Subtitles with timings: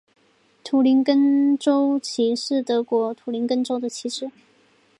[0.63, 4.31] 图林根州旗是德国图林根州的旗帜。